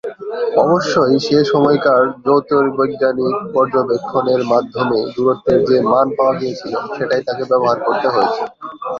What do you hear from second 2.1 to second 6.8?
জ্যোতির্বৈজ্ঞানিক পর্যবেক্ষণের মাধ্যমে দূরত্বের যে মান পাওয়া গিয়েছিল